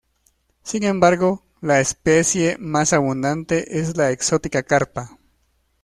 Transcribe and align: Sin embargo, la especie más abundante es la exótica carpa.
Sin 0.63 0.81
embargo, 0.83 1.45
la 1.61 1.79
especie 1.79 2.57
más 2.59 2.91
abundante 2.91 3.77
es 3.79 3.95
la 3.97 4.09
exótica 4.09 4.63
carpa. 4.63 5.19